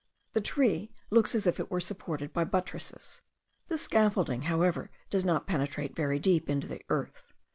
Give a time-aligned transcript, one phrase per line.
[0.33, 3.21] The tree looks as if it were supported by buttresses.
[3.67, 7.33] This scaffolding however does not penetrate very deep into the earth.